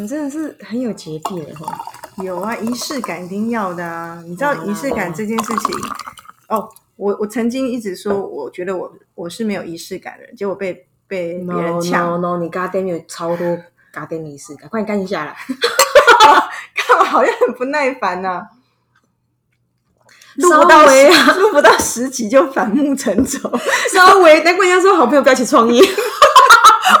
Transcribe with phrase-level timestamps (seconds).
[0.00, 1.76] 你真的是很有洁癖的哈。
[2.22, 4.20] 有啊，仪式感一定要的啊！
[4.26, 5.70] 你知道仪式感这件事情，
[6.48, 13.46] 哦，我我曾经一直说，我觉得我我是没有仪式感的人，结果被被别人抢 no no，你 goddamn 有超多
[13.94, 15.36] goddamn 仪式感，快点干一下啦！
[16.74, 18.42] 干嘛好像很不耐烦呐、
[20.36, 23.48] 录不到录不到十集就反目成仇。
[23.94, 25.80] 稍微，难怪人家说好朋友不要一起创意，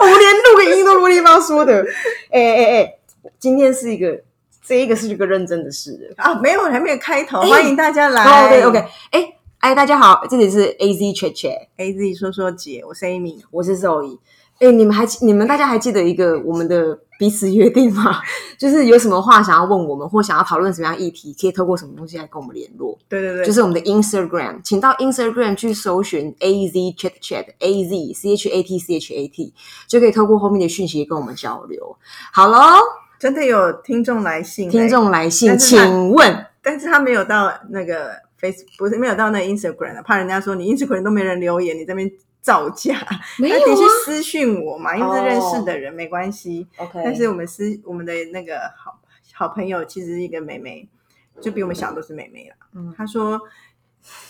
[0.00, 1.84] 我们连录个音都啰里吧嗦的。
[2.30, 2.94] 哎哎哎，
[3.38, 4.20] 今天是一个，
[4.64, 6.14] 这一个是一个认真的事。
[6.16, 8.22] 啊，没有，还没有开头，欢迎大家来。
[8.24, 8.78] 哦，对，OK，
[9.10, 13.40] 哎哎，大家好，这里是 AZ Chat Chat，，A Z 说说姐，我是 Amy。
[13.50, 14.18] 我是 Zoe。
[14.60, 18.20] 哎，你们还你们大家还记得一个我们的彼此约定吗？
[18.56, 22.96] 就是有什么话想要问我们，或想要讨论什么样议题，可以透过什么东西来跟我们联络。
[23.08, 29.14] 对对对，就是我们的 Instagram，请到 Instagram 去搜寻 A Z Chat Chat A Z C H A T C H
[29.14, 29.52] A T，
[29.86, 31.96] 就可以透过后面的讯息跟我们交流。
[32.32, 32.58] 好喽，
[33.18, 42.08] 真的有听众来信，听，众来信，请问但是他没有到那个 Face，不是没有到那个 Instagram 的，怕人家说你 Instagram 都没人留言，你这边
[42.48, 42.96] 造假，
[43.38, 46.66] 没有那你去啊私讯我嘛，因为是认识的人、没关系。
[46.78, 48.98] ？OK，但是我们私我们的那个好
[49.34, 50.88] 好朋友其实是一个妹妹，
[51.42, 52.56] 就比我们小都是妹妹啦。
[52.74, 53.38] 嗯她说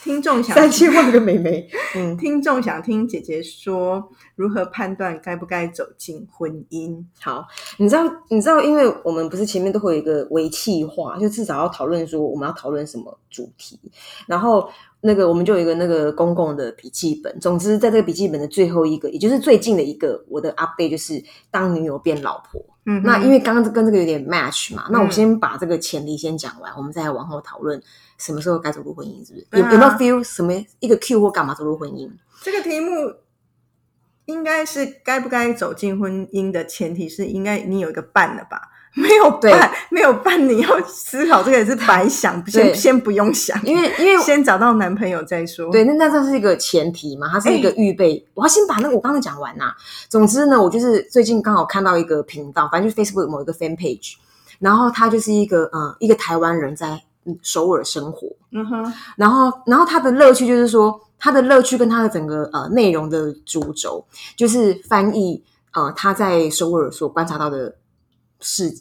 [0.03, 7.05] 听众想三千万个美眉，嗯，听众想听姐姐说如何判断该不该走进婚姻。
[7.21, 13.79] 好，你知道，你知道，因为我们不是前面都会有一个微气化，就至少要讨论说我们要讨论什么主题，
[14.27, 14.69] 然后
[15.01, 17.39] 那个我们就有一个那个公共的笔记本。
[17.39, 22.65] 总之，在这个笔记本的最后一个，也就是最近的一个我的 update 就是当女友变老婆。
[22.91, 27.83] 嗯，那因为刚刚跟这个有点 match 嘛，那我嗯先把这个前提先讲完，我们再往后讨论
[28.17, 29.47] 什么时候该走入婚姻，是不是？
[29.53, 32.11] 有没有 feel 什么一个 Q 或干嘛走入婚姻？
[32.41, 33.13] 这个题目
[34.25, 38.71] 应该是该不该走进婚姻的前提是，应该你有一个伴了吧？
[38.99, 45.71] 没有对伴，没有办，你要思考这个也是白想，先先不用想，因为因为先找到男朋友再说。
[45.71, 48.27] 对，那那这是一个前提嘛，它是一个预备。
[48.35, 49.73] 我要先把那个我刚才讲完呐、
[50.09, 54.15] 总之呢，我就是最近刚好看到一个频道，反正就是 Facebook 某一个 fan page，
[54.59, 64.05] 然后他就是一个呃一个台湾人在嗯首尔生活，嗯哼，然后然后他的乐趣就是说，他的乐趣跟他的整个呃内容的主轴
[64.35, 65.41] 就是翻译
[65.75, 67.75] 呃他在首尔所观察到的
[68.41, 68.75] 是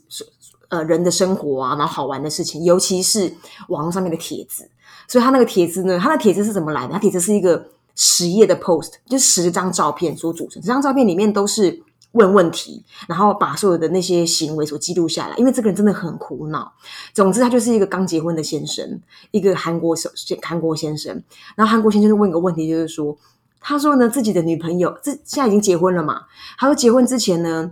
[0.69, 3.33] 呃人的生活啊，然后好玩的事情，尤其是
[3.69, 4.69] 网络上面的帖子。
[5.07, 6.93] 所以他那个帖子呢，他的帖子是怎么来的？
[6.93, 10.61] 他帖子是一个十页的 post，就十张照片所组成。
[10.61, 11.81] 这张照片里面都是
[12.11, 15.35] 问问题，然后把所有的那些行为所记录下来。
[15.37, 16.73] 因为这个人真的很苦恼。
[17.13, 18.99] 总之，他就是一个刚结婚的先生，
[19.31, 20.09] 一个韩国首
[20.41, 21.23] 韩国先生。
[21.55, 23.17] 然后韩国先生就问一个问题，就是说，
[23.61, 26.23] 他说呢，自己的女朋友，这现在已经结婚了嘛？
[26.57, 27.71] 他说结婚之前呢，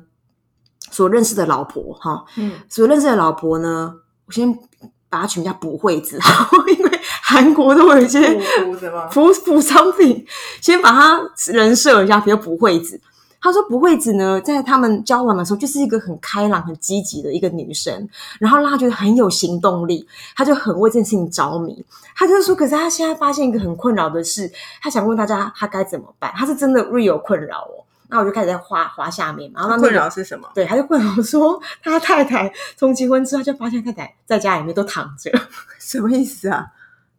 [0.96, 3.94] 所认识的老婆，哈，嗯，所认识的老婆呢，
[4.28, 4.50] 我先
[5.10, 6.18] 把她取名叫不惠子，
[6.78, 9.06] 因为韩国都有一些什么？
[9.12, 10.26] 补补 something，
[10.62, 13.02] 先把她人设一下，比如不惠子。
[13.42, 21.86] 他说不惠子呢，在他们交往的时候，就是一个很开朗、很积极的一个女生，然后让他觉得很有行动力，他就很为这件事情着迷。
[22.16, 24.50] 他就是说，可是他现在发现一个很困扰的事，
[24.82, 26.32] 他想问大家他该怎么办？
[26.36, 27.85] 他是真的 real 困扰哦。
[28.10, 30.50] 那我就开始在划划下面嘛，然后那个困扰是什么？
[30.54, 35.32] 对，他就困扰说，他太太从结婚之后，他就发现太太在家里面都躺着。
[35.80, 36.66] 什么意思啊？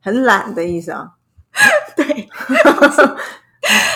[0.02, 1.08] 很懒的意思啊？
[1.96, 2.28] 对，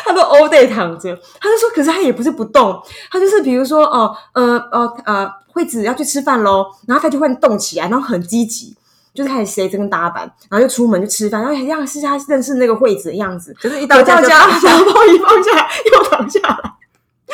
[0.05, 1.15] 他都 all day 躺着。
[1.41, 8.77] 他就说，可是他也不是不动，他就是比如说，哦，呃，呃，呃，惠子要去吃饭喽，然后他就会动起来，然后很积极。
[9.13, 16.73] 就是开始谁这跟搭板，然后就出门就吃饭，然后一样是他认识那个惠子的样子，就是一到家就到家，躺下然后包一放下来又躺下来，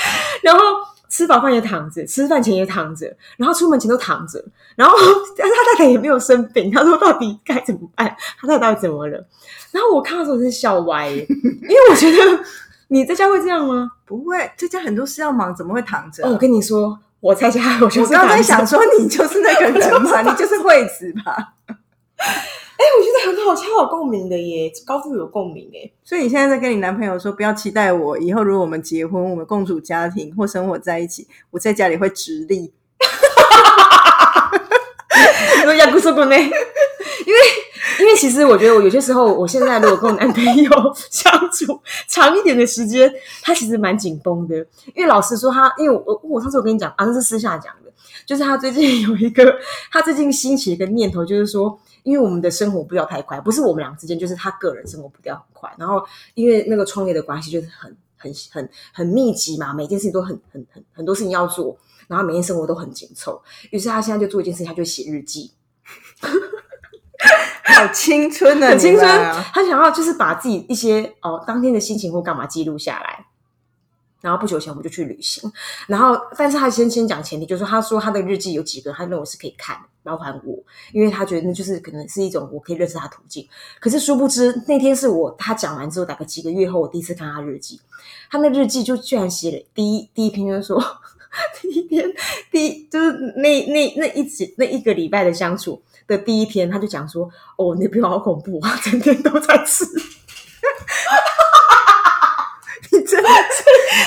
[0.43, 0.61] 然后
[1.09, 4.45] 吃饱饭也躺着，吃饭前也躺着，然后出门前都躺着，
[4.77, 4.97] 然后
[5.37, 8.17] 但是他太太也没有生病，他说到底该怎么办？
[8.41, 9.27] 他太太到底怎么了？
[9.73, 12.45] 然后我看到的时候真是笑歪，因为我觉得
[12.89, 13.91] 你在家会这样吗？
[14.05, 16.28] 不会，在家很多事要忙，怎么会躺着啊？
[16.28, 21.54] 哦，我跟你说，我在家 我就是我刚刚在想说，你就是那个人嘛，你就是惠子吧？
[22.77, 25.91] 哎，我觉得很好，超有共鸣的耶，高度有共鸣哎。
[26.05, 32.73] 所以你现在在跟你男朋友说，不要期待我以后如果我们结婚，我们共组家庭或生活在一起，我在家里会直立。
[35.57, 36.37] 你说亚古索古呢？
[37.27, 37.39] 因为
[37.99, 40.71] 因为其实我觉得我有些时候，我现在如果跟我男朋友
[41.11, 43.13] 相处长一点的时间，
[43.43, 44.55] 他其实蛮紧绷的。
[44.95, 47.91] 因为老实说他，因为我我上次我跟你讲啊，那是私下讲的，
[48.27, 49.57] 就是他最近有一个，
[49.91, 55.68] 他最近兴起一个念头，就是说，因为我们的生活步调太快，不是我们俩之间，就是他个人生活步调很快。
[55.76, 56.00] 然后
[56.34, 61.76] 因为那个创业的关系，就是很很很很密集嘛，每件事情都很很很很多事情要做，
[62.06, 63.42] 然后每天生活都很紧凑。
[63.72, 65.50] 于是他现在就做一件事情，他就写日记，
[67.74, 69.04] 好青春啊， 很青春。
[69.53, 73.26] 他想要就是把自己一些哦当天的心情或干嘛记录下来。
[74.21, 75.51] 然后不久前我们就去旅行，
[75.86, 80.59] 然后但是他先先讲前提，就是他说他的日记有几个他认为是可以看，包含我，
[80.92, 83.47] 因为他觉得那就是可能是一种我可以认识他途径。
[83.78, 87.80] 可是殊不知那天是我他讲完之后，大概几个月后，我第一次看他日记，
[88.30, 90.83] 他那日记就居然写了第一第一篇就是说
[91.60, 92.10] 第一篇
[92.51, 99.84] 第一就是那那那一集那一个礼拜的相处的第一篇，他就讲说哦，你朋友好恐怖啊， 整天都在吃。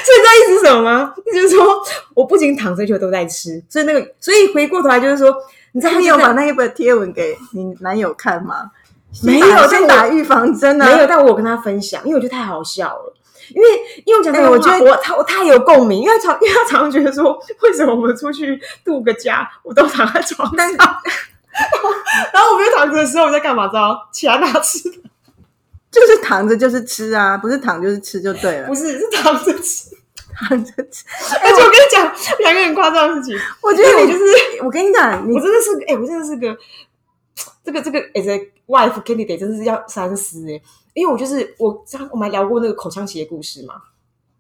[0.04, 1.14] 所以你知道意思是什么吗？
[1.26, 1.82] 意思就是说
[2.14, 5.36] 我不仅躺着就都在吃，所以那个，所以回过头来就是说，
[5.72, 8.72] 你知道你有把那一本贴文给你男友看吗？
[9.24, 10.86] 没有先打预防针啊。
[10.86, 13.16] 没有，但我有跟他分享，因为我觉得太好笑了。
[13.50, 13.68] 因为
[14.06, 20.70] 因为我讲这个话，哎我觉得我他我太有共鸣，因为他常因为他常常觉得说，为什么我们出去度个假，我都躺在床上，但
[22.32, 23.68] 然后我没有躺着的时候我在干嘛？
[23.68, 24.08] 知道？
[24.12, 24.98] 起来拿吃的，
[25.92, 28.76] 就是躺着就是吃啊，不是躺就是吃就对了不。
[28.76, 29.90] 是是躺着吃。
[30.48, 31.04] 躺着吃，
[31.44, 34.24] 而且我跟你讲两个很夸张的事情，我觉得你就是
[34.64, 36.58] 我跟你讲，你我真的是哎、我真的是个
[37.62, 40.62] 这个这个 as a wife candidate 真的是要三思哎、
[40.94, 43.76] 因为我就是我上我们还聊过那个口腔期的故事嘛。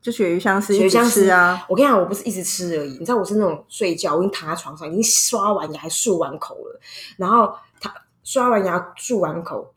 [0.01, 6.79] 就鳕鱼香丝一直鳕鱼香丝啊，我跟你讲，我不是一直吃而已，你知道我是那种睡觉，我已经躺在床上，已经刷完牙还漱完口了，
[7.17, 7.93] 然后他
[8.23, 9.73] 刷完牙漱完口，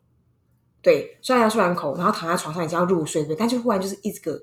[0.83, 4.39] 对，刷牙漱完口，然后躺在床上已经要入睡对，但就忽然就是一个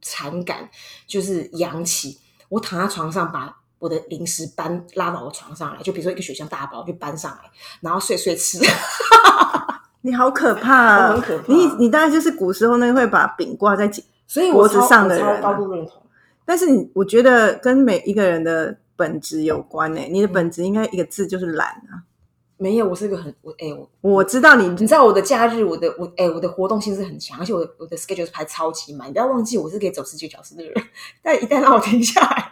[0.00, 0.70] 馋感，
[1.06, 2.18] 就是扬起，
[2.48, 3.54] 我躺在床上把。
[3.80, 7.48] 我的零食搬拉到我床上来，就比如说一个雪箱大包就搬上来，
[7.80, 8.58] 然后睡睡吃。
[10.02, 16.02] 你好可怕很可怕你你大概就是古时候那个会把饼挂在颈，所以我脖子上的人啊高度认同。
[16.44, 22.02] 但是你我觉得跟每一个人的本质有关呢、你的本质应该一个字就是懒啊。
[22.58, 29.08] 没有，我是一个很我哎、我我知道你你知道我的假日，我的我哎、我的活动性是很强，而且我的我的 schedule 是排超级满。
[29.08, 30.74] 你不要忘记，我是可以走十几个小时的人，
[31.22, 32.50] 但一旦让我停下来，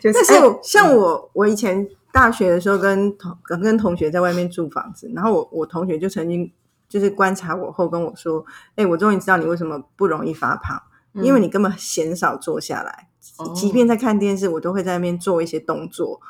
[0.00, 6.50] 就是但是像我，我以前大学的时候跟同跟跟同学在外面住房子，然后我我同学就曾经
[6.88, 8.44] 就是观察我后跟我说
[8.76, 10.80] ：“哎、我终于知道你为什么不容易发胖，
[11.14, 13.08] 因为你根本鲜少坐下来，
[13.38, 16.20] 哦即便在看电视，我都会在那边做一些动作，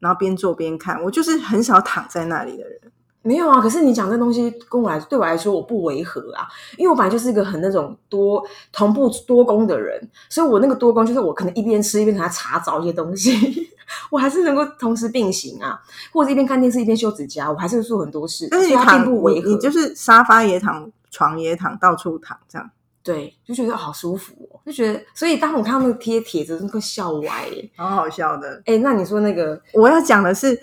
[0.00, 2.80] 然后边做边看，我就是很少躺在那里的人。
[3.22, 3.60] 没有啊。
[3.60, 6.46] 可是你讲这东西跟我来对我来说，我不违和啊，
[6.76, 8.42] 因为我本来就是一个很那种多
[8.72, 10.00] 同步多工的人，
[10.30, 13.68] 所以我那个多工就是我可能一边吃一边给他查找一些东西，
[14.10, 15.78] 我还是能够同时并行啊，
[16.12, 22.70] 或者一边看电视一边修指甲，我还是会做很多事，但是你并不违和，就是沙发也躺，床也躺，到处躺这样。
[23.08, 27.70] 对，就觉得好舒服哦，就觉得，所以当我看到那个贴帖子，都会笑歪耶。
[27.74, 28.60] 好好笑的。
[28.66, 30.60] 哎，那你说那个，我要讲的是，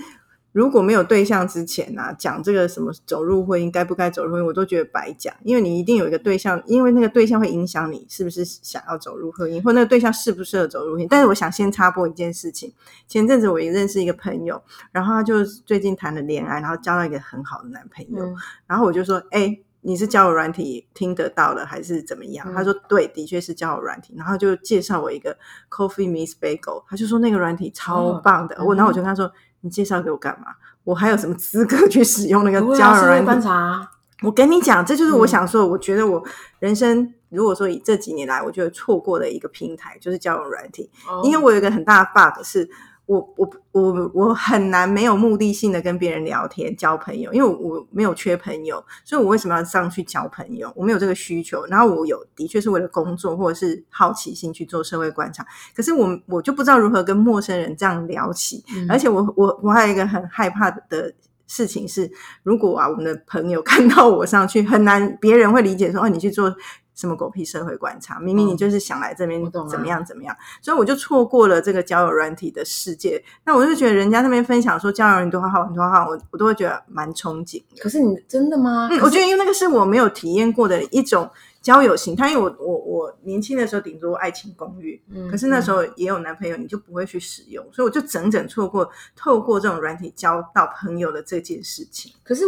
[0.51, 11.07] 如果没有对象之前啊，讲这个什么走入婚姻该不该走入婚姻，我都觉得白讲，因为你一定有一个对象，因为那个对象会影响你是不是想要走入婚姻，或那个对象适不适合走入婚姻。
[11.09, 12.71] 但是我想先插播一件事情，
[13.07, 14.61] 前阵子我也认识一个朋友，
[14.91, 18.35] 然后他就最近谈了恋爱，然后交到一个很好的男朋友，嗯
[18.67, 22.45] 然后我就说，哎、你是交友软体听得到的还是怎么样？
[22.49, 24.15] 嗯他说对，的确是交友软体。
[24.17, 25.37] 然后就介绍我一个
[25.69, 28.55] Coffee Miss Bagel，他就说那个软体超棒的。
[28.55, 30.47] 哦我然后我就跟他说，你介绍给我干嘛？
[30.83, 33.39] 我还有什么资格去使用那个交友软体观？
[33.41, 33.91] 察啊，
[34.23, 35.67] 我跟你讲，这就是我嗯想说的。
[35.67, 36.23] 我觉得我
[36.59, 40.89] 人生如果说以这几年来，我觉得错过的一个平台就是交友软体。
[41.07, 42.67] 哦因为我有一个很大的 bug 是，
[43.05, 50.71] 我我我我很难没有目的性的跟别人聊天交朋友，因为我我没有缺朋友，所以我为什么要上去交朋友？
[50.75, 51.65] 我没有这个需求。
[51.67, 55.45] 然后我有的确是为了工作或者是好奇心去做社会观察，
[55.75, 61.13] 可是我我就不知道如何跟陌生人这样聊起，嗯而且我我我还有一个很害怕的。
[61.47, 66.51] 事情是，如果啊，我们的朋友 看到我上去，很难别人会理解说，哦，你去做
[66.95, 68.19] 什么狗屁社会观察？
[68.19, 73.23] 明明你嗯就是想来这边怎么样怎么样，所以我就错过了这个交友软体的世界。
[73.45, 77.61] 那我就觉得人家那边分享说交友软体多好很多好，我我都会觉得蛮憧憬。
[77.79, 78.87] 可是你真的吗？
[78.89, 81.29] 嗯，我觉得因为那个是我没有体验过的一种
[81.61, 92.13] 交友形态，因为我我我年轻的时候顶多爱情公寓，嗯可是那时候也有男朋友，你就不会去使用，所以我就整整错过透过这种软体交到朋友的这件事情。
[92.23, 92.45] 可是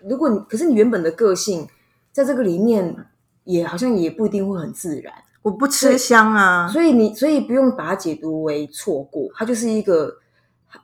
[0.00, 1.66] 如果你，可是你原本的个性
[2.12, 3.06] 在这个里面
[3.48, 10.14] 也好像也不一定会很自然，我不吃香啊，所以你所以不用把它解读为错过，它就是一个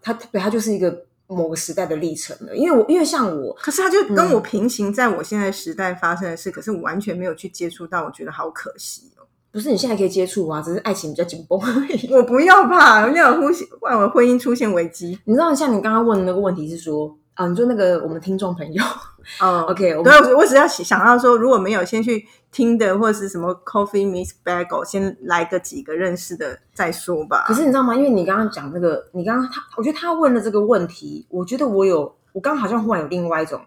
[0.00, 2.56] 它对它就是一个某个时代的历程了。
[2.56, 9.28] 因为我因为像我，可是它就跟嗯我平行，在我现在时代发生的事，可是我完全没有去接触到，我觉得好可惜哦。
[9.52, 12.12] 不是你现在可以接触啊，只是爱情比较紧绷而已。
[12.14, 15.18] 我不要怕，那种呼吸万我婚姻出现危机。
[15.26, 18.82] 你知道，像你刚刚问的那个问题是说，啊，你说那个我们听众朋友
[19.40, 27.44] 哦，OK，我我我只要想到说，如果没有先去听的或者是什么 Coffee Miss Bagel，先来个几个认识的再说吧。
[27.48, 27.94] 可是你知道吗？
[27.96, 33.60] 因为你刚刚讲那个，你刚刚他，我觉得他问的这个问题，我觉得我有，我刚刚好像忽然有另外一种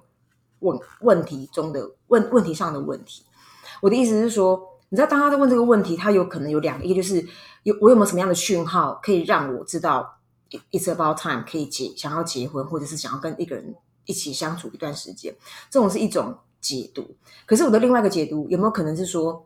[0.60, 3.24] 问问题中的问问题上的问题。
[3.82, 7.26] 我的意思是说，你知道，当他在问这个问题，他有可能有两个，一个就是
[7.64, 10.17] 有我有没有什么样的讯号可以让我知道
[10.72, 13.76] it's about time 可以结想要结婚，或者是想要跟一个人
[14.06, 15.34] 一起相处一段时间，
[15.70, 17.16] 这种是一种解读。
[17.46, 19.46] 可是我的另外一个解读，有没有可能是说，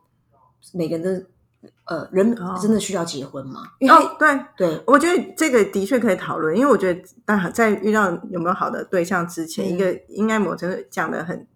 [0.73, 1.25] 每个人的
[1.85, 3.63] 呃人哦真的需要结婚吗？
[3.79, 11.47] 因为哦，对，对，我觉得这个的确可以讨论，因为我觉得，当然在遇到有没有好的对象之前，嗯一个应该某程度讲的很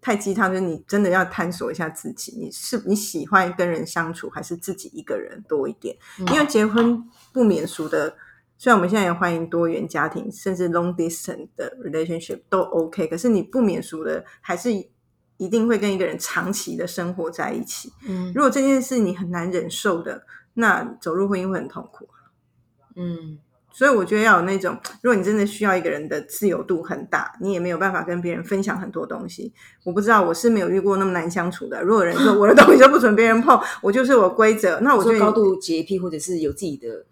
[0.00, 5.96] 太鸡汤，就是你真的要探索一下自己，你是你喜欢跟人相处，还是自己一个人多一点？
[6.18, 7.02] 嗯因为结婚
[7.32, 8.14] 不免俗的，
[8.62, 14.70] 虽然我们现在也欢迎多元家庭，甚至 long distance 的 relationship 都 OK，可是你不免俗的还是
[15.36, 17.92] 一定会跟一个人长期的生活在一起。
[18.06, 20.22] 嗯如果这件事你很难忍受的，
[20.54, 22.06] 那走入婚姻会很痛苦。
[22.94, 23.40] 嗯
[23.72, 29.52] 所以我觉得要有那种，如果你真的需要一个人的自由度很大，你也没有办法跟别人分享很多东西。
[29.82, 31.82] 我不知道，我是没有遇过那么难相处的。
[31.82, 37.04] 如果有人说我的东西都不准别人碰，我就是我规则，那我觉得高度洁癖，或者是有自己的，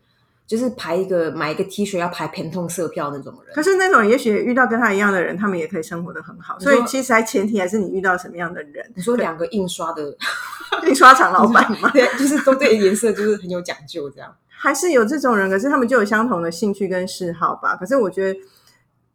[0.51, 3.55] 就是排一个买一个 T 恤要排偏痛色票那种人。
[3.55, 6.59] 可是那种也许遇到跟他一样的人，他们也可以生活的很好。
[6.59, 8.85] 所以其实还前提还是你遇到什么样的人。
[8.97, 10.13] 你说两个印刷的
[10.89, 14.35] 印刷厂老板嘛， 对，就是都对颜色就是很有讲究，这样。
[14.51, 17.77] 还是有这种人，可是他们就有相同的兴趣跟嗜好吧。
[17.77, 18.41] 可是我觉得，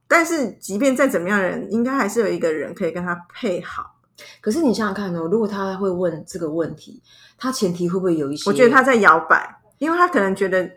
[0.07, 3.97] 但是即便再怎么样的人，应该还是有一个人可以跟他配好。
[4.39, 7.03] 可是你想想看哦，如果他会问这个问题，
[7.37, 8.49] 他前提会不会有一些？
[8.49, 10.71] 我觉得他在摇摆，因为他可能觉得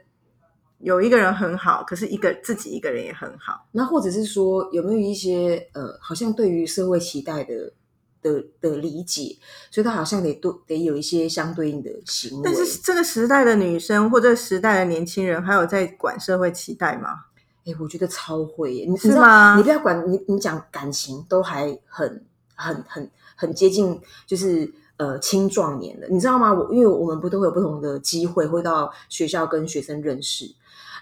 [0.79, 3.67] 有一个人很好，可是一个自己一个人也很好。
[3.73, 7.73] 那或者是说有没有一些呃，好像对于社会期待的
[8.23, 9.37] 的的理解，
[9.71, 12.43] 所以他好像得多得有一些相对应的行为。
[12.45, 17.25] 但是这个时代的女生或者时代的年轻人，还有在管社会期待吗？
[17.67, 18.87] 哎，我觉得超会耶！
[18.89, 26.51] 你是你知道吗你不要管你，你讲感情都还很很很很接近，就是呃青壮年的，你知道吗？
[26.51, 30.47] 我因为我们不都会有不同的机会，会到学校跟学生认识，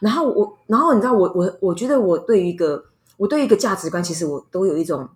[0.00, 2.84] 然后我，然后你知道我我我觉得我对于一个
[3.16, 5.08] 我对一个价值观，其实我都有一种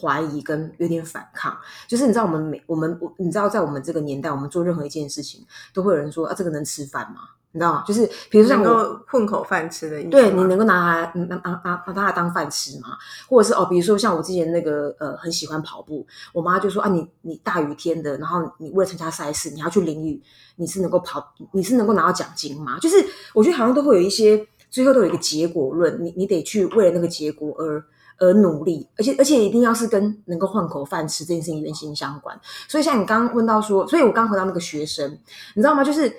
[0.00, 1.56] 怀疑跟有点反抗，
[1.88, 5.44] 就是你知道我们每我们我你知道在我们这个年代，我们做任何一件事情，
[5.74, 7.20] 都会有人说啊这个能吃饭吗？
[7.52, 7.84] 你知道吗？
[7.86, 8.84] 就是比如说像能我。
[8.84, 10.10] 够混口饭吃的意思。
[10.10, 12.96] 对你能够拿它拿拿拿拿它当饭吃吗？
[13.28, 20.22] 或者是哦，比如说像我之前那个呃很喜欢跑步，我妈就说啊，你你大雨天的，然后你为了参加赛事，你要去淋雨，
[20.56, 22.78] 你是能够跑，你是能够拿到奖金吗？
[22.78, 23.04] 就是
[23.34, 27.84] 我觉得好像都会有一些最后都有一个结果论，你你得去为了那个结果而
[28.18, 32.38] 而努力，而且而且一定要是跟能够换口饭吃这件事情原型相关。
[32.68, 35.10] 所以像你刚刚问到说，所以我刚回到那个学生，
[35.56, 35.82] 你知道吗？
[35.82, 36.12] 就是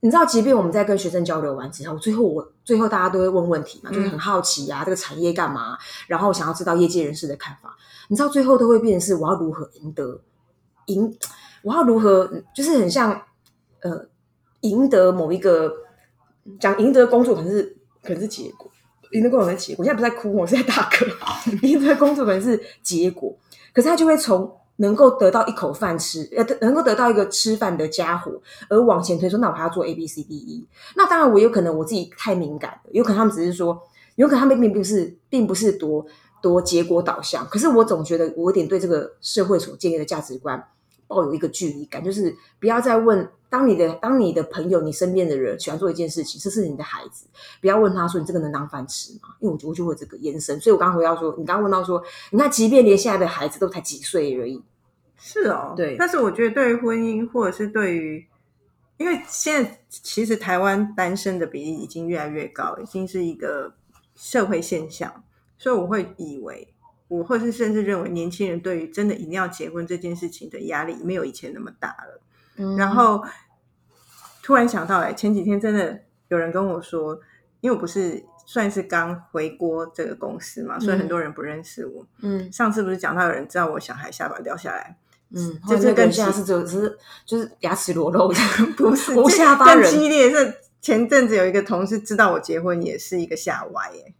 [0.00, 5.76] 你知道，即便我们在跟学生交流完之后，最后我最后大家都会问问题嘛，就是很好奇啊，这个产业干嘛？
[6.06, 7.76] 然后想要知道业界人士的看法。
[8.08, 10.20] 你知道，最后都会变成是我要如何赢得
[10.86, 11.16] 赢，
[11.62, 13.20] 我要如何就是很像
[13.80, 14.06] 呃
[14.60, 15.72] 赢得某一个
[16.60, 18.70] 讲赢得工作可能是可能是结果，
[19.10, 19.82] 赢得工作是结果。
[19.82, 21.66] 我现在不是在哭，我是在大嗝。
[21.66, 23.36] 赢得工作可能是结果，
[23.74, 28.32] 可是他就会从能够得到一口饭吃，呃，能够得到一个吃饭的家伙，
[28.68, 30.66] 而往前推说，那我还要做 A B C D E。
[30.96, 33.80] 那当然，我有可能我自己太敏感了，有可能他们只是说，
[34.16, 36.04] 有可能他们并不是，并不是多
[36.40, 37.46] 多结果导向。
[37.46, 40.64] 可是我总觉得我有点对这个社会所建立的价值观
[41.08, 47.26] 抱有一个距离感，就是不要再问，当你的当你的朋友、你身边的人喜欢做一件事情，这是你的孩子，
[47.60, 49.30] 不要问他说你这个能当饭吃吗？
[49.40, 50.60] 因为我就我就会这个延伸。
[50.60, 52.00] 所以我刚刚回到说，你刚刚问到说，
[52.30, 54.62] 你看，即便连现在的孩子都才几岁而已，
[55.16, 58.24] 是哦，对但是我觉得对于婚姻，或者是对于，
[58.98, 63.72] 因为现在其实台湾单身的比例已经越来越高，已经是一个
[64.14, 65.24] 社会现象，
[65.56, 66.68] 所以我会以为，
[67.08, 72.20] 我或是甚至认为，年轻人对于真的一定要结婚这件事情的压力没有以前那么大了。
[72.58, 73.24] 嗯然后
[74.42, 77.18] 突然想到、哎，前几天真的有人跟我说，
[77.60, 82.06] 因为我不是算是刚回国这个公司嘛，所以嗯很多人不认识我。
[82.22, 84.98] 嗯上次不是讲到有人知道我小孩下巴掉下来，
[85.30, 88.38] 嗯，就是跟现在是只有只是就是牙齿裸露的，
[88.76, 94.14] 不是我这更下巴人激烈是前阵子有一个同事知道我结婚，也是一个吓歪耶。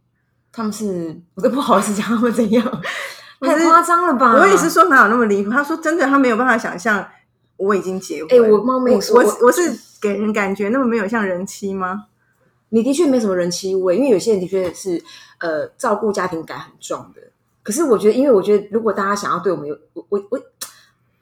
[0.53, 2.65] 他们是 我都不好意思讲他们怎样，
[3.41, 4.33] 太夸张了吧？
[4.35, 5.51] 我也是说哪有那么离谱？
[5.51, 7.07] 他说真的，他没有办法想象
[7.57, 8.29] 我已经结婚。
[8.31, 12.07] 哎我冒昧我说我我我是给人感觉那么没有像人妻吗？
[12.71, 15.03] 你的确没什么人妻味，因为有些人的确是
[15.39, 17.23] 呃照顾家庭感很重的。
[17.63, 20.41] 可是我觉得，因为我觉得，如果大家想要对我们有我我我，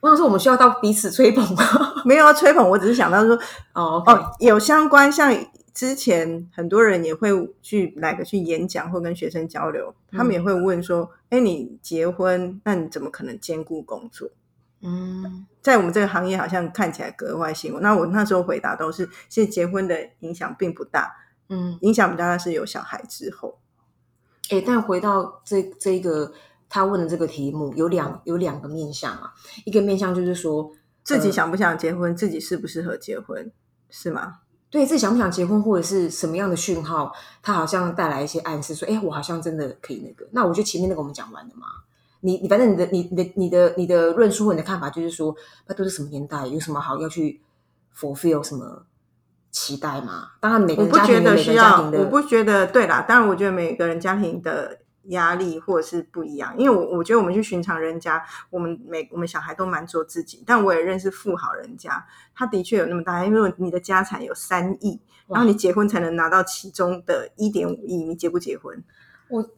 [0.01, 1.63] 我想说，我们需要到彼此吹捧吗？
[2.05, 3.37] 没有要吹捧，我只是想到说，
[3.75, 5.33] 哦哦，有相关，像
[5.77, 7.29] 之前很多人也会
[7.61, 14.31] 去来个去演讲或跟学生交流，他们也会问说，哎、你结婚，那你怎么可能兼顾工作？
[14.81, 17.79] 嗯，在我们这个行业，好像看起来格外辛苦。
[17.81, 21.15] 那我那时候回答都是，其实结婚的影响并不大，
[21.51, 23.59] 嗯，影响比较大是有小孩之后。
[24.49, 26.33] 哎，但回到这这个
[26.71, 29.35] 他问的这个题目，有两有两个面向啊，
[29.67, 30.73] 一个面向就是说
[31.05, 33.53] 自己想不想结婚，自己适不适合结婚，
[33.91, 34.39] 是吗？
[34.71, 40.29] 对自己想不想结婚，或者是什么样的讯号，他好像带来一些暗示，说，哎，我好像真的可以那个。
[40.33, 41.67] 那我觉得前面那个我们讲完了嘛。
[42.21, 45.35] 你你反正你的你你的你的你的论述或你的看法就是说，
[45.67, 47.41] 那都是什么年代，有什么好要去
[47.97, 48.85] fulfill 什么
[49.53, 50.31] 期待嘛？
[50.41, 53.03] 当然每个人家庭有每个得需要，人家庭的，我不觉得对啦。
[53.03, 68.83] 当然，我觉得每个人家庭的压力或者是不一样，因为我我觉得我们去寻常人家，我们每我们小孩都蛮做自己，但我也认识富豪人家，他的确有那么大，因为你的家产有三亿，然后你结婚才能拿到其中的一点五亿，你结不结婚？
[69.29, 69.43] 我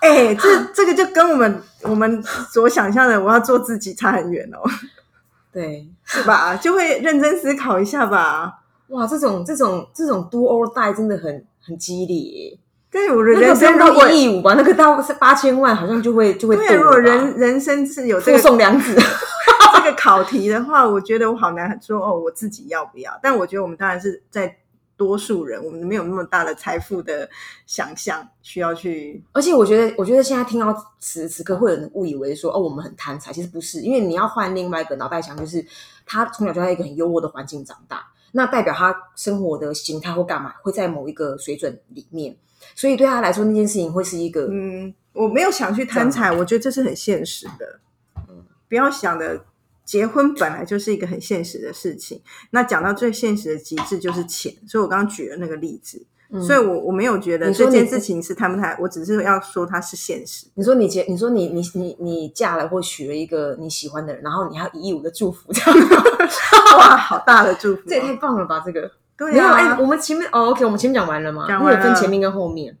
[0.00, 4.58] 哎、这这个就跟我们我们所想象的我要做自己差很远哦，
[5.52, 6.56] 对是吧？
[6.56, 8.62] 就会认真思考一下吧。
[8.88, 12.58] 哇，这种这种这种 do or die 真的很很激烈耶。
[12.92, 18.94] 但是我的那个人生如果一亿五吧，那个到是八千万，好像就会 就会对如果人人生是有这个送良子，
[19.74, 23.18] 这个考题的话，我觉得我好难说哦，我自己要不要？
[23.22, 24.56] 但我觉得我们当然是在
[24.96, 27.26] 多数人，我们没有那么大的财富的
[27.66, 35.64] 想象，需要去而且我觉得，我觉得现在听到此时此刻，会有人误以为说，哦，我们很贪财，其实不是，因为你要换另外一个脑袋想，就是
[36.04, 42.36] 他从小就在一个很优渥的环境长大，那代表他生活的形态或干嘛会在某一个水准里面，
[42.74, 47.80] 所以对他来说，那件事情会是一个，嗯，我没有想去贪财，我觉得这是很现实的。
[48.28, 49.44] 嗯不要想的，
[49.84, 52.22] 结婚本来就是一个很现实的事情。
[52.50, 56.06] 那讲到最现实的极致就是钱，所以我刚刚举了那个例子。
[56.32, 60.46] 嗯所以我我没有觉得这件事情是贪不贪，我只是要说它是现实。
[60.54, 65.88] 你说你结，你说你你你你嫁了或娶了一个你喜欢的人，然后你还要一亿五的祝福，这样
[66.78, 68.62] 哇，好大的祝福、这也太棒了吧？
[68.64, 68.88] 这个
[69.20, 71.44] 对没有哎、啊，我们前面哦，OK，我们前面讲完了吗？
[71.46, 72.74] 讲完了因为有分前面跟后面。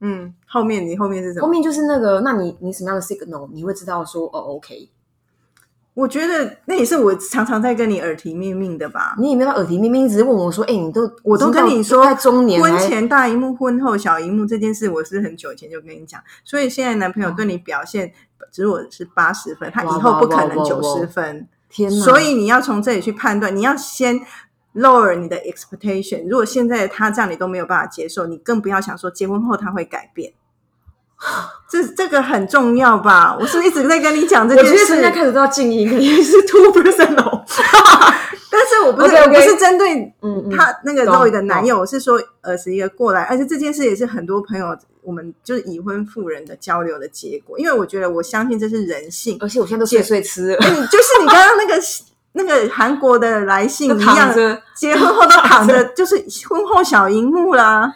[0.00, 1.46] 嗯，后面你后面是什么？
[1.46, 4.88] 后面就是那个，那你你什么样的 signal 你会知道说哦，OK，
[5.92, 9.14] 我觉得那也是我常常在跟你耳提面命的吧。
[9.18, 16.18] 你也没有耳提面命，一直问我说，哎、你都我都跟你说在中年婚前大荧幕，婚后小荧幕这件事，我是很久以前就跟你讲。
[16.42, 18.12] 所以现在男朋友对你表现，
[18.50, 21.46] 只我是八十分，他以后不可能九十分。
[21.68, 22.04] 天哪！
[22.04, 24.20] 所以你要从这里去判断，你要先
[24.74, 26.28] lower 你的 expectation。
[26.28, 30.32] 如果现在他这样你都没有办法接受，你更不要想说结婚后他会改变。
[31.70, 33.36] 这这个很重要吧？
[33.38, 35.02] 我是不是一直在跟你讲这件事我觉得现。
[35.02, 37.42] 在开始都要静音，因为是 two personal。
[38.50, 51.80] 但是我不是我不是针对嗯嗯，他那个懂 Zoe 的男懂友，我是说呃是一个过来，而且这件事也是很多朋友我们就是已婚妇人的交流的结果，因为我觉得我相信这是人性，而且我现在都碎碎吃了，你就是你刚刚那个
[52.32, 54.34] 那个韩国的来信一样，
[54.74, 56.16] 结婚后都躺着， 就是
[56.48, 57.94] 婚后小荧幕啦。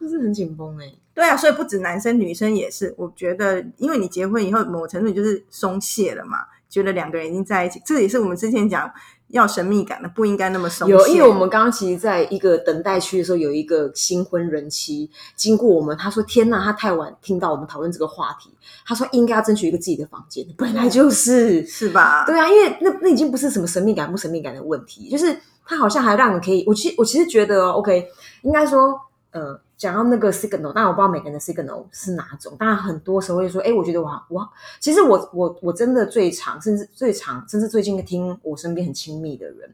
[0.00, 0.92] 就是很紧绷哎。
[1.14, 6.38] 对啊，所以不止男生女生也是，我觉得因为你结婚以后，某程度你就是松懈了嘛，
[6.68, 8.90] 觉得两个人已经在一起，这也是我们之前讲
[9.28, 10.94] 要神秘感的，不应该那么松懈。
[10.94, 18.50] 有，因为我们刚刚其实在一个等待区的时候，有一个新婚人妻经过我们，他说：“天呐，他太晚听到我们讨论这个话题，
[18.86, 22.24] 他说应该要争取一个自己的房间。”本来就是， 是吧？
[22.26, 28.06] 对啊，因为那那已经不是什么神秘感不神秘感的问题，就是他好像还让你可以，我其实我其实觉得哦 OK，
[28.42, 28.98] 应该说，
[29.32, 34.46] 呃，讲到那个 signal，但我不知道每个人的 signal 是哪种，当然很多时候会说，哎，我觉得我好我
[34.80, 39.72] 其实我我我真的最常，甚至最常，甚至最近听我身边很亲密的人，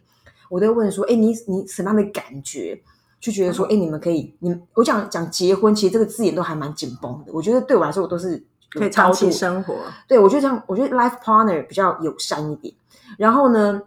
[0.48, 2.80] 我都会问说，哎，你你什么样的感觉？
[3.18, 7.32] 就觉得说，哎，你们可以，你们我讲讲结婚，其实这个字眼都还蛮紧绷的。
[7.32, 8.36] 我觉得对我来说，我都是
[8.70, 9.74] 可以长高度期生活。
[10.06, 12.74] 对，我觉得这样，我觉得 life partner 比较友善一点。
[13.16, 13.80] 然后呢，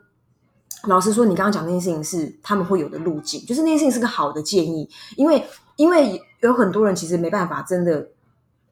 [0.86, 5.44] 老实说，你刚刚讲那件事情是他们会有的路径，就是那件事情是个好的建议，因为
[5.78, 8.06] 因为有很多人其实没办法真的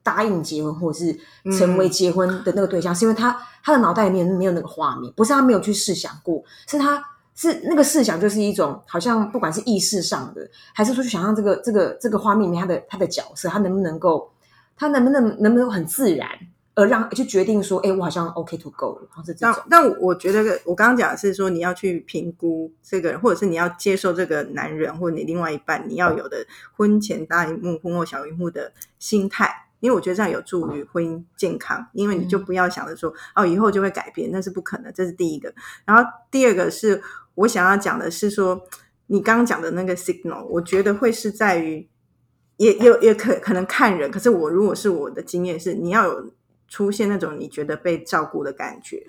[0.02, 1.18] 答应结婚，或者是
[1.58, 7.02] 成为结婚的那个对象，是因为他他的脑袋里面没有那个画面，不是他没有去试想过，是他。
[7.38, 10.40] 是那个试想，就是一种好像不管是意识上的，
[10.72, 14.32] 还是说去想象这个这个这个画面里面他的他的角色，他能不能够，
[14.74, 16.26] 他能不能能不能很自然，
[16.76, 19.64] 而让就决定说，哎，我好像 OK to go 了，然后是这但种。
[19.70, 29.64] 但我觉得我刚刚讲的是说，你要去评估这个人，或者是你要接受这个男人或者你另外一半，你要有的婚前大荧幕、婚后小荧幕的心态。
[29.80, 35.52] 因为我觉得这样有助于婚姻健康，因为你就不要想着说、哦以后就会改变，那是不可能，这是第一个。
[35.84, 37.00] 然后第二个是
[37.34, 38.58] 我想要讲的是说，
[39.08, 41.86] 你刚刚讲的那个 signal，我觉得会是在于，
[42.56, 46.32] 也也也可可能看人，可是我如果是我的经验是，你要有
[46.68, 49.04] 出现那种你觉得被照顾的感觉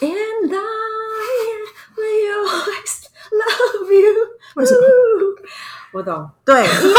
[0.00, 0.60] ，And I
[1.96, 4.14] will always love you。
[4.56, 4.80] 为什么？
[5.92, 6.94] 我懂，对，因为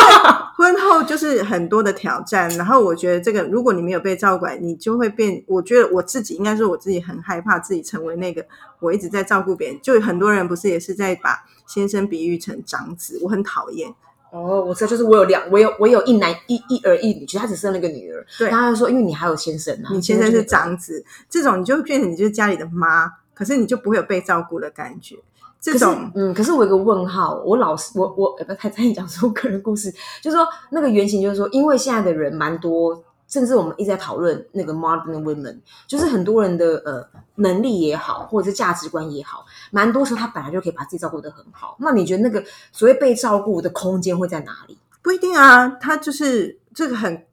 [0.55, 5.43] 婚后就是很多的挑战，然后我觉得这个，如果你没有被照顾，你就会变。
[5.47, 8.45] 我觉得我自己应该说，我自己很害怕自己成为那个
[8.79, 9.79] 我一直在照顾别人。
[9.81, 13.93] 就很多人不是也是在把先生比喻成长子，我很讨厌。
[14.33, 18.25] 哦，我知道，就是我有两，我有我有一男一一儿一女，其实他只生了个女儿。
[18.39, 25.15] 对然后他就说，因为你还有先生啊，你先生是长子，这种你就变成你就是家里的妈，可是你就不会有被照顾的感觉。
[25.61, 33.01] 这种嗯，可是我有个问号，我老是我我呃不太在意讲说个人故事，就是说那个原型就是说，因为现在的人蛮多，
[33.33, 37.03] 甚至我们一直在讨论那个 modern women，就是很多人的呃
[37.37, 41.75] 能力也好，或者是价值观也好，蛮多时候他本来就可以把自己照顾得很好。
[41.79, 44.77] 那你觉得那个所谓被照顾的空间会在哪里？
[45.01, 47.25] 不一定啊，他就是这个很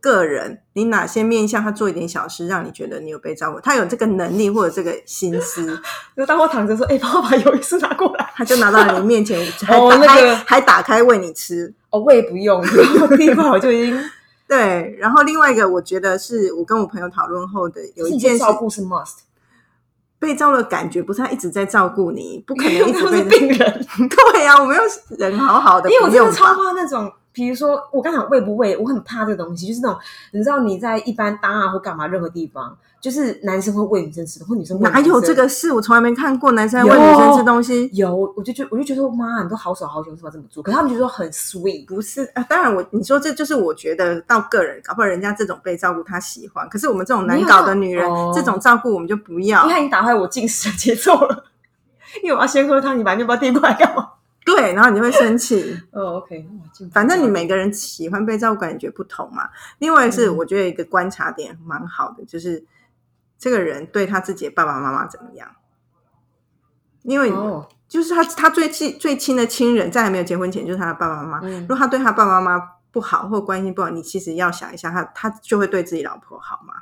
[0.00, 5.80] 个人，你哪些面向他做一点小事，让你觉得你有被照顾，他有这个能力或者这个心思，
[6.14, 8.30] 就当我躺着说，哎、帮我把鱿鱼丝拿过来。
[8.36, 11.72] 他就拿到你面前，还 哦打那个还还打开喂你吃。
[11.90, 12.60] 哦，喂不用，
[13.00, 13.98] 我第一块我就已经
[14.48, 19.20] 对，然后另外一个，我觉得是我跟我朋友讨论后的有一件事，照顾是 must，
[20.18, 23.86] 被照的感觉不是他一直在照顾你，不可能一直又被是病人。
[24.34, 24.82] 对呀、我们有
[25.16, 29.98] 人好好的，因为我真的超吧怕那种，比如说我刚讲喂不喂，我很怕这个东西，就是那种
[30.32, 35.72] 你知道你在一般搭啊或干嘛任何地方，就是男生会喂女生吃的，或女生喂哪有这个事？
[35.72, 37.90] 我从来没看过男生在喂女生吃东西。
[37.92, 40.62] 有，我就觉我就觉得妈，你都好手好脚，为什么要这么做？
[40.62, 51.46] 可是他们就说很 sweet，不是啊，当然我你说这就是我觉得到个人，搞不好人家这种被照顾他喜欢，可是我们这种难搞的女人，这种照顾我们就不要你看，你打坏我进食的节奏了。
[52.22, 54.10] 因为我要先喝汤，你把面包递过来干嘛？
[54.46, 55.76] 对，然后你就会生气。
[55.92, 56.46] 哦，OK，
[56.92, 59.48] 反正你每个人喜欢被照顾感觉不同嘛。
[59.78, 62.62] 另外是嗯我觉得一个观察点蛮好的，就是
[63.42, 65.48] 这个人对他自己的爸爸妈妈怎么样。
[67.02, 71.40] 因为哦，就是他他最亲最亲的亲人，在还没有结婚前就是他的爸爸妈妈。
[71.42, 76.74] 嗯如果他对他爸爸妈妈不好或关系不好，你其实要想一下他，他就会对自己老婆好吗？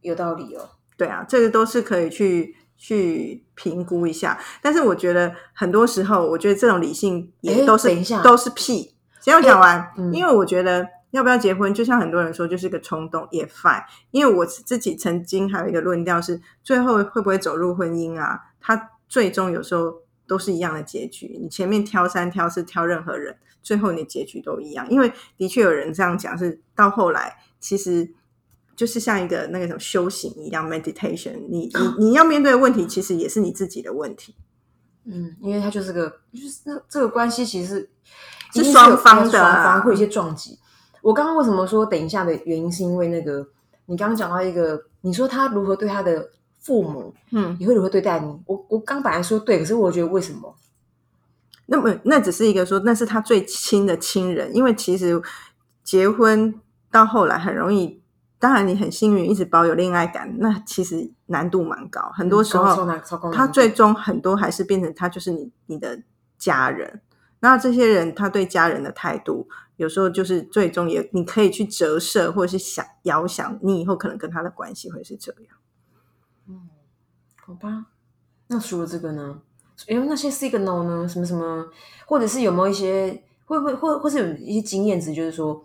[0.00, 0.68] 有道理哦。
[0.96, 4.36] 对啊，这个都是可以去去评估一下。
[4.60, 7.88] 但是我觉得很多时候，我觉得这种理性也都是
[8.24, 8.96] 都是屁。
[9.20, 13.84] 先我讲完，嗯因为我觉得要不要结婚，就像很多人说，就是个冲动也 fine。
[14.10, 18.40] 因为我自己曾经还有一个论调是，最后会不会走入婚姻啊？
[18.60, 19.94] 他最终有时候
[20.26, 21.38] 都是一样的结局。
[21.40, 24.88] 你前面挑三挑四挑任何人，最后你的结局都一样。
[24.90, 28.14] 因为的确有人这样讲，是到后来其实。
[28.76, 31.70] 就是像一个那个什么修行一样，meditation 你。
[31.72, 34.34] 你你要面对的问题，其实也是你自己的问题。
[35.04, 37.90] 嗯，因为他就是个，就是那这个关系其实是
[38.54, 40.58] 一定双方的啊双方会有一些撞击。
[41.04, 43.46] 我刚刚为什么说等一下的原因，是因为那个
[43.84, 48.40] 你刚刚讲到一个，你说他如何对他的父母，嗯，你会如何对待你。
[48.46, 50.54] 我我刚本来说对，可是我觉得为什么？
[51.66, 55.20] 那么那只是一个说，那是他最亲的亲人，因为其实
[55.82, 56.58] 结婚
[56.90, 58.00] 到后来很容易。
[58.38, 62.00] 当然，你很幸运一直保有恋爱感，那其实难度蛮高。
[62.14, 62.86] 很多时候，
[63.30, 66.00] 他最终很多还是变成他就是你你的
[66.38, 67.02] 家人。
[67.44, 75.56] 那这些人他对家人的态度，有时候就是最终也你可以去折射，或者是想遥想你以后可能跟他的关系会是这样。
[76.48, 76.70] 嗯，
[77.36, 77.88] 好吧。
[78.46, 79.42] 那除了这个呢？
[79.88, 81.06] 因为那些 signal 呢？
[81.06, 81.68] 什么什么，
[82.06, 85.62] 或者是有没有一些会不会或或是有一些经验值，就是说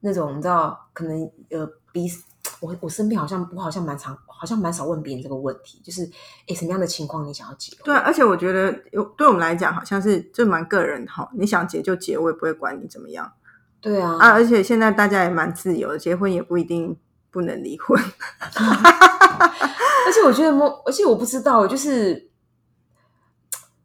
[0.00, 1.18] 那种你知道，可能
[1.48, 2.22] 呃，彼此
[2.62, 6.08] 我我身边好像我好像蛮常，好像蛮少问别人这个问题，就是
[6.46, 7.84] 诶什么样的情况你想要结婚？
[7.84, 13.30] 对啊，而且我觉得有对我们来讲，好像是就蛮个人哈，你想结就结，我也不会管你怎么样
[13.80, 14.30] 对啊，啊。
[14.30, 16.96] 而且现在大家也蛮自由的，结婚也不一定
[17.30, 18.00] 不能离婚。
[20.04, 20.50] 而且我觉得，
[20.86, 22.30] 而且我不知道，就是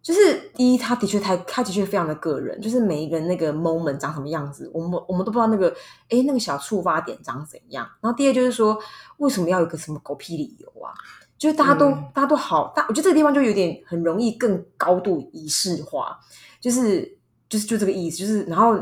[0.08, 5.68] 就是第一，他的确太，他的确非常的个人，就是每一个人那个 moment 长什么样子，我们我们都不知道那个
[6.08, 7.86] 哎那个小触发点长怎样。
[8.00, 8.80] 然后第二就是说，
[9.18, 10.94] 为什么要有个什么狗屁理由啊？
[11.38, 16.18] 就是大家都、嗯大家都好，大我觉得这个地方就有点很容易更高度仪式化，
[16.62, 17.18] 就是
[17.50, 18.80] 就是就这个意思，就是然后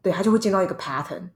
[0.00, 1.28] 对他就会见到一个 pattern。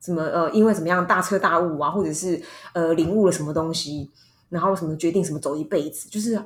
[0.00, 4.10] 什么呃，因为怎么样大彻大悟啊，或者是呃领悟了什么东西，
[4.48, 6.42] 然后什么决定什么走一辈子，就是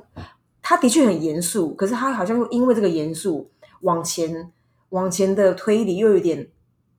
[0.69, 3.49] 他的确很严肃，可是他好像又因为这个严肃
[3.83, 4.51] 往前
[4.89, 6.45] 往前的推理又有点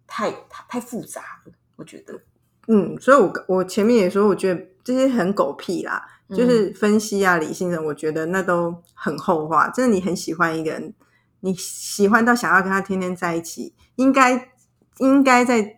[0.06, 2.18] 太太太复杂了，我觉得。
[2.68, 9.68] 嗯，所以我我前面也说，我觉得这些很狗屁啦，嗯就是分析啊、理性的，我觉得那都很后话。
[9.68, 10.94] 真的，你很喜欢一个人，
[11.40, 14.50] 你喜欢到想要跟他天天在一起，应该
[14.96, 15.76] 应该在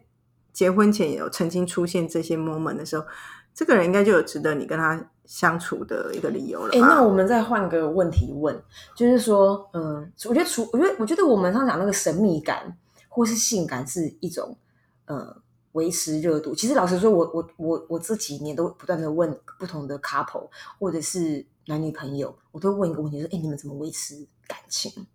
[0.52, 3.04] 结婚前也有曾经出现这些 moment 的时候，
[3.52, 6.72] 这个人应该就有值得你跟他相处的一个理由了？
[6.74, 8.60] 哎，那我们再换个问题问，
[8.96, 12.76] 就是说，嗯，我觉得除我觉得我觉得我们上讲那个神秘感
[13.08, 14.56] 或是性感是一种
[15.04, 15.36] 呃
[15.70, 16.52] 维持热度。
[16.52, 20.48] 其实老实说，我我我我这几年都不断的问不同的 couple
[20.80, 25.06] 或者是男女朋友，我都问一个问题，说哎，你们怎么维持感情？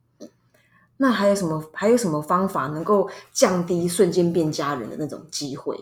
[0.95, 5.77] 那还有什么还有什么方法能够降低瞬间变家人的那种机会？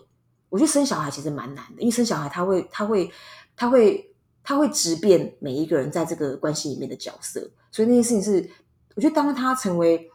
[0.50, 3.12] 我觉得生小孩其实蛮难的，因为生小孩他会他会
[3.56, 4.12] 他会
[4.44, 8.50] 他会直变每一个人在这个关系里面的角色，所以那件事情是，
[8.96, 10.12] 我觉得当他成为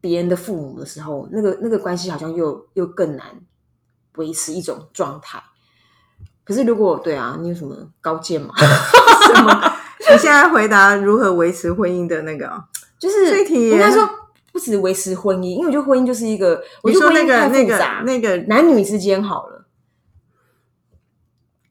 [0.00, 3.26] 别人的父母的时候，那个那个关系好像又又更难
[4.16, 5.42] 维持一种状态。
[6.44, 8.52] 可是如果对啊，你有什么高见吗？
[9.26, 9.72] 什么？
[10.12, 12.62] 你现在回答如何维持婚姻的那个哦，
[12.98, 14.06] 就是这题应该说
[14.52, 19.64] 不止维持婚姻，因为我觉得婚姻就是一个，我你说觉得婚姻太那个那个那个男女之间好了，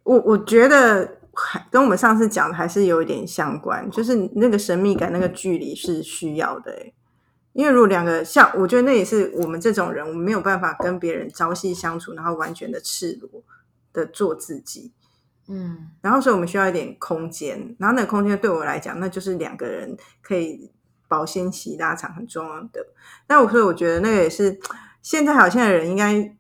[0.02, 6.94] 我我觉得还跟我们上次讲的还是有一点相关，就是那个神秘感、那个距离是需要的、欸。
[7.54, 13.44] 因为如果两个像，我觉得那也是我们这种人，我们没有办法跟别人朝夕相处，然后完全的赤裸
[13.92, 14.92] 的做自己。
[15.48, 20.72] 嗯然后，所以我们需要一点空间，然后那个空间对我来讲，那就是两个人可以
[21.08, 22.84] 保鲜期拉长很重要的。
[23.28, 24.58] 但我所以我觉得那个也是
[25.02, 26.36] 现在好像的人应该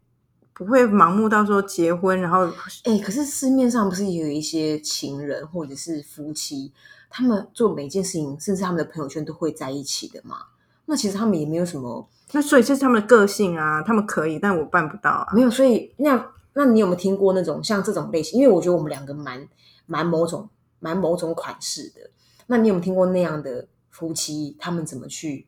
[0.53, 2.47] 不会盲目到说结婚，然后
[2.83, 6.71] 哎、可是市面上不是也有一些情人或者是夫妻，
[7.09, 10.37] 他们做每件事情，甚至他们的朋友圈都会在一起的嘛？
[10.85, 15.27] 那其实他们也没有什么那所以这是他们的个性啊，他们可以，但我办不到啊。
[15.33, 18.39] 没有，所以那那你有没有听过那种像这种类型？
[18.39, 19.47] 因为我觉得我们两个蛮
[19.85, 22.09] 蛮某种蛮某种款式的。
[22.47, 25.47] 那你有没有听过那样的夫妻，他们怎么去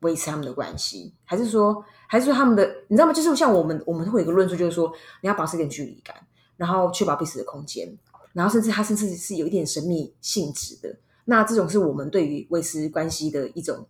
[0.00, 1.14] 维持他们的关系？
[1.24, 3.12] 还是说，还是说他们的，你知道吗？
[3.12, 6.16] 就是像我们我们会有一个论述，就是说你要保持一点距离感，
[6.56, 7.96] 然后确保彼此的空间，
[8.32, 10.96] 然后甚至他甚至是有一点神秘性质的。
[11.24, 13.86] 那这种是我们对于维持关系的一种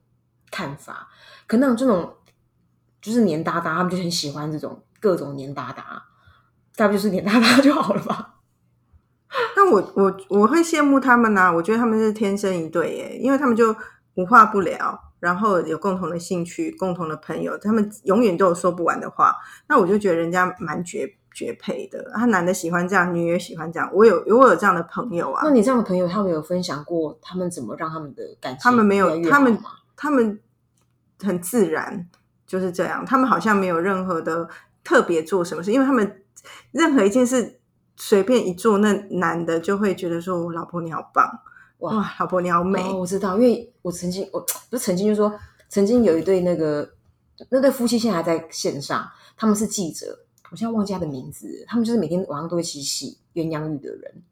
[0.50, 1.08] 看法。
[1.46, 2.14] 可能这种
[3.00, 6.02] 就是黏哒哒，他们就很喜欢这种各种黏哒哒，
[6.74, 8.34] 该不就是黏哒哒就好了吧？
[9.54, 13.74] 那我我我会羡慕他们呐、我觉得他们是天生一对耶，因为他们就
[14.14, 19.36] 无话不聊，然后有共同的兴趣、共同的朋友，他们永远都有说不完的话。
[19.68, 23.90] 那我就觉得人家蛮绝绝配的，他男的喜欢这样，女也喜欢这样。
[23.92, 29.58] 我有我有这样的朋友啊那，你这样的朋友，他们有分享过他们怎么让他们的感情他们没有他们
[29.96, 30.40] 他们
[31.20, 32.08] 很自然
[32.46, 34.48] 就是这样，他们好像没有任何的
[34.82, 36.22] 特别做什么事，因为他们
[36.72, 37.60] 任何一件事
[37.96, 41.28] 随便一做，那男的就会觉得说：“我老婆你好棒，
[41.78, 42.80] 哇哇，老婆你好美。
[42.82, 45.32] 哦，我知道，因为我曾经我不是曾经就说，
[45.68, 46.88] 曾经有一对那个
[47.50, 50.18] 那对夫妻现在还在线上，他们是记者，
[50.50, 54.22] 我现在忘记他的名字，他们就是每天晚上都会一起洗鸳鸯浴的人。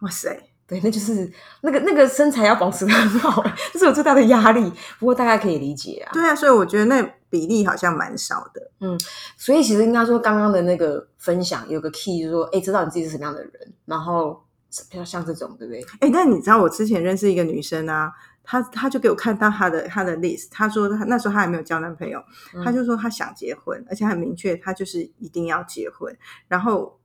[0.00, 4.72] 哇塞，对，那就是那个那个身材要保持的很好， 这是我最大的压力。
[4.98, 6.12] 不过大家可以理解啊。
[6.12, 8.70] 对啊，所以我觉得那比例好像蛮少的。
[8.80, 8.98] 嗯
[9.36, 13.52] 所以其实应该说，刚刚的那个分享有个 key，就是说，哎，知道你自己是什么样的人，
[13.84, 15.82] 然后像像这种，对不对？
[16.00, 18.12] 哎，但你知道我之前认识一个女生啊，
[18.44, 22.22] 她她就给我看到她的她的 list，她说她那时候她还没有交男朋友，
[22.54, 26.14] 嗯她就说她想结婚，而且很明确，她就是一定要结婚。
[26.48, 26.98] 然后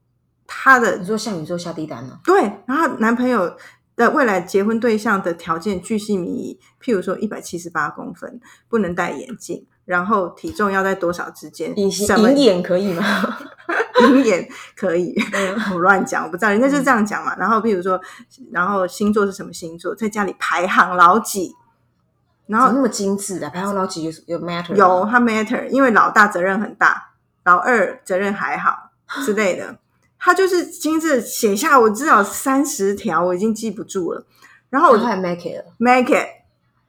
[0.46, 2.18] 她的你说像你说下订单呢？
[2.24, 3.56] 对，然后男朋友
[3.96, 13.02] 的未来结婚对象的条件巨细靡遗，譬如说一百七十八公分，不能戴眼镜，然后体重要在多少之间，隐形什么银眼可以吗？
[14.76, 17.36] 可以， 嗯我乱讲，我不知道，人家就这样讲嘛。
[17.36, 18.00] 然后譬如说，
[18.50, 21.54] 然后星座是什么星座，在家里排行老几，
[22.46, 23.50] 然后那么精致啊？
[23.50, 27.12] 排行老几有有 matter 有他 matter，因为老大责任很大，
[27.44, 28.90] 老二责任还好
[29.24, 29.78] 之类的。
[30.18, 34.26] 他就是精致写下，我至少三十条，我已经记不住了。
[34.70, 35.64] 然后我就然后还 make it 了。
[35.76, 36.26] make it，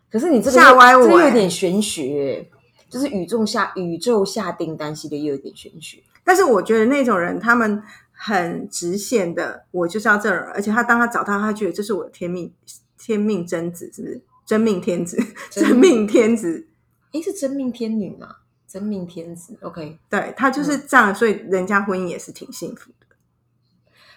[0.09, 2.49] 可是你这个吓歪我这个有欸点玄学，
[2.89, 6.01] 就是宇宙下宇宙下订单系列又有点玄学。
[6.25, 12.51] 但是我觉得那种人，他们很直线的，我就是要这种人，而且他当他找到，他觉得这是我的天命，
[12.97, 14.21] 天命真子，是不是？
[14.45, 15.17] 真命天子，
[15.49, 16.67] 真真命天子，
[17.13, 18.35] 诶，是真命天女吗？
[18.67, 19.97] 真命天子，OK。
[20.09, 23.07] 对他就是这样，所以人家婚姻也是挺幸福的。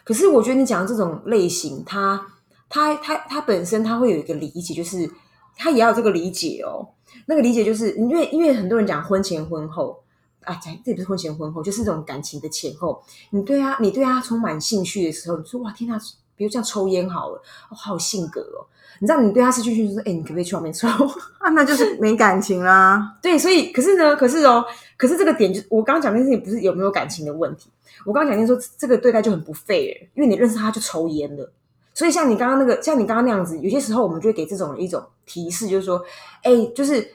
[0.04, 2.26] 可是我觉得你讲的这种类型，他
[2.68, 5.10] 他他他本身他会有一个理解，就是
[5.56, 6.88] 他也要有这个理解哦。
[7.26, 10.02] 那个理解就是因为因为很多人讲婚前婚后
[10.48, 13.02] 啊，讲这也不是婚前婚后，就是这种感情的前后。
[13.30, 15.98] 你对他你对他充满兴趣的时候，你说哇天呐，
[16.34, 18.64] 比如像抽烟好了，哦好有性格哦。
[19.00, 20.88] 你知道你对他失去兴趣，说哎，你可不可以去外面抽？
[21.38, 23.16] 啊，那就是没感情啦。
[23.22, 24.64] 对，所以可是呢，可是哦，
[24.96, 27.70] 可是这个点就我刚刚讲的事情不是有没有感情的问题，
[28.04, 31.52] 我刚刚讲的说这个对待就很不 fair，因为你认识他就抽烟了，
[31.94, 36.02] 所以像你刚刚那个，像你刚刚那样子，有些时候我们就会给这种人一种提示，就是说，
[36.42, 37.08] 哎，就是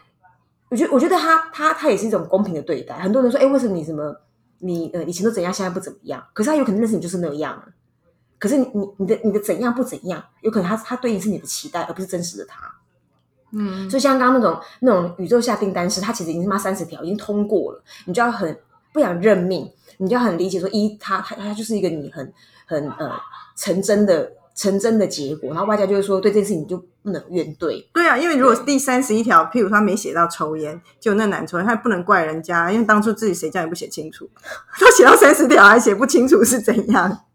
[0.73, 2.95] 我觉得我觉得他他他也是一种公平的对待。
[2.97, 4.19] 很多人说，哎，为什么你什么
[4.57, 6.25] 你呃以前都怎样，现在不怎么样？
[6.33, 7.63] 可是他有可能认识你就是那样。
[8.39, 12.73] 可是你你你的你的怎样不怎样，有可能他他对应是你的期待，而不是真实的他。
[13.51, 18.57] 嗯，所以像刚刚那种那种宇宙下订单式，他其实已经他妈三十条已经通过了，你就要很
[18.91, 22.33] 不想认命，你就要很理解说，一他他他就是一个你很
[22.65, 23.12] 很呃
[23.55, 27.86] 成真的成真的结果，然后外加就是说对这件事情你就不能怨怼。
[27.94, 34.30] 对啊，因为如果第三十一条，譬如他没写到抽烟，就那男抽烟，他不能怪人家，因为当初自己谁叫也不写清楚，
[34.80, 37.26] 他写到三十条还写不清楚是怎样。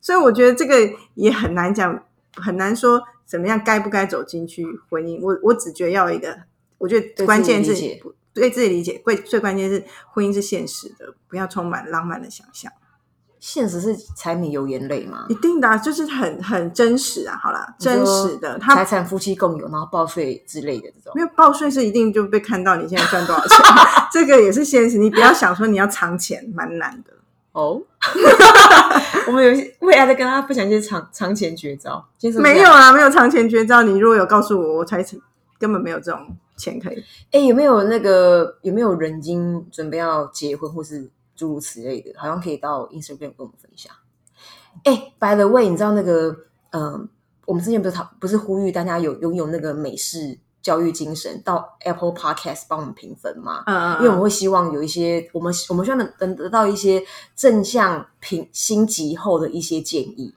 [0.00, 0.74] 所以我觉得这个
[1.14, 2.04] 也很难讲，
[2.36, 5.20] 很难说怎么样该不该走进去婚姻。
[5.22, 6.36] 我我只觉得要一个，
[6.78, 7.74] 我觉得关键是
[8.32, 12.72] 对自己理解，最最关键是婚姻是现实的，不要充满浪漫的想象。
[13.40, 15.26] 现实是柴米油盐类吗？
[15.28, 17.38] 一定的，就是很很真实啊。
[17.42, 21.12] 好啦，真实的，他财产夫妻共有，然后报税之类的这种。
[21.14, 23.58] 没有报税是一定就被看到你现在赚多少钱，
[24.12, 24.98] 这个也是现实。
[24.98, 27.12] 你不要想说你要藏钱，蛮难的。
[27.52, 27.80] 哦，
[29.26, 32.06] 我们有未来再跟大家分享一些藏藏钱绝招。
[32.40, 33.82] 没有啊，没有藏钱绝招。
[33.82, 35.04] 你如果有告诉我，我才
[35.58, 36.20] 根本没有这种
[36.56, 37.02] 钱可以。
[37.32, 42.12] 哎，有没有那个有没有人已经准备要结婚或是诸如此类的？
[42.18, 43.90] 好像可以到 Instagram 跟我们分享。
[44.84, 46.36] 哎，By the way，你知道那个
[46.72, 47.08] 嗯，
[47.46, 50.40] 我们之前不是讨不是呼吁大家有拥有那个美式。
[50.60, 53.62] 教育精神到 Apple Podcast 帮我们评分嘛？
[53.66, 57.02] 嗯嗯，因为我们会希望有一些我们我们希望能能得到一些
[57.34, 60.34] 正向评星级后的一些建议。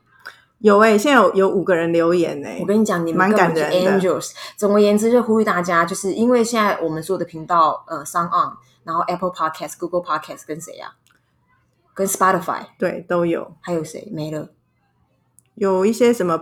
[0.60, 4.00] 有哎，现在有有五个人留言哎，我跟你讲，你们蛮感人的。
[4.00, 10.96] Angels，总而言之，就呼吁大家，就是因为现在我们所有的频道，呃，Sound On，然后 Apple Podcast、Google Podcast 跟谁啊？
[11.94, 14.50] 跟 Spotify 对都有，还有谁没了？
[15.56, 16.42] 有一些什么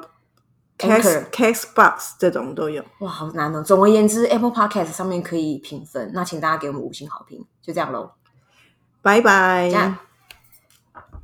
[0.77, 3.63] ？Cast Castbox 这种都有哇，好难哦。
[3.63, 8.11] 总而言之，Apple Podcast 上面可以评分，那请大家给我们五星好评，就这样喽，
[9.01, 10.08] 拜拜。